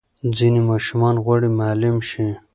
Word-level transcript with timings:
ځینې 0.37 0.61
ماشومان 0.69 1.15
غواړي 1.25 1.49
معلم 1.59 1.97
شي. 2.09 2.27